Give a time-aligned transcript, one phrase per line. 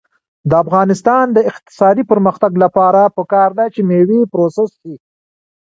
[0.49, 4.95] د افغانستان د اقتصادي پرمختګ لپاره پکار ده چې مېوې پروسس شي.